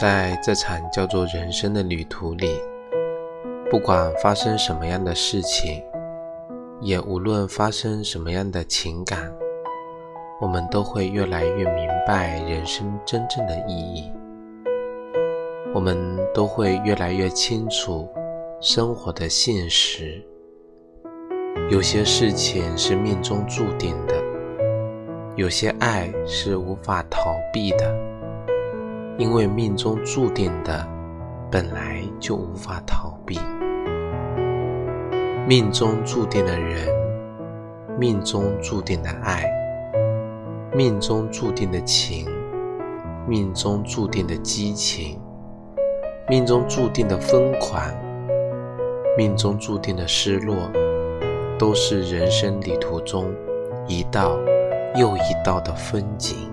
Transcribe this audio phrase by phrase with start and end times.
[0.00, 2.46] 在这场叫做人生的旅途里，
[3.68, 5.82] 不管发生什么样的事情，
[6.80, 9.28] 也无论发生什么样的情感，
[10.40, 14.08] 我们都会越来越明白人生真正的意义。
[15.74, 15.98] 我们
[16.32, 18.08] 都会越来越清楚
[18.60, 20.22] 生活的现实。
[21.70, 24.14] 有些事情是命中注定的，
[25.34, 28.07] 有些爱是无法逃避的。
[29.18, 30.86] 因为命中注定的
[31.50, 33.36] 本来就无法逃避，
[35.44, 36.88] 命中注定的人，
[37.98, 39.44] 命中注定的爱，
[40.72, 42.28] 命中注定的情，
[43.26, 45.20] 命中注定的激情，
[46.28, 47.82] 命中注定的疯狂，
[49.16, 50.54] 命中注定的失落，
[51.58, 53.34] 都是人生旅途中
[53.88, 54.38] 一道
[54.94, 56.47] 又一道的风景。